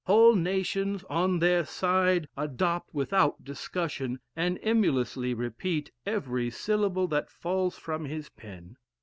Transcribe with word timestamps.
Whole 0.05 0.33
nations, 0.35 1.03
on 1.11 1.37
their 1.37 1.63
side, 1.63 2.27
adopt 2.35 2.91
without 2.91 3.43
discussion, 3.45 4.19
and 4.35 4.57
emulously 4.63 5.35
repeat, 5.35 5.91
every 6.07 6.49
syllable 6.49 7.07
that 7.09 7.29
falls 7.29 7.77
from 7.77 8.05
his 8.05 8.27
pen. 8.29 8.77